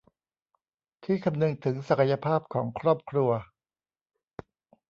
[1.03, 3.29] ที่คำนึงถึงศักยภาพของครอบครัว